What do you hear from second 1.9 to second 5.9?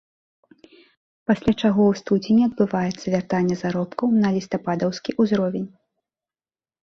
студзені адбываецца вяртанне заробкаў на лістападаўскі ўзровень.